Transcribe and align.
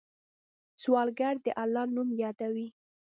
سوالګر 0.81 1.35
د 1.45 1.47
الله 1.63 1.85
نوم 1.95 2.09
یادوي 2.21 2.67